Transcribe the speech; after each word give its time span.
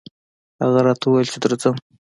هغه 0.61 0.79
راته 0.87 1.05
وويل 1.07 1.27
چې 1.33 1.37
درځم 1.43 1.75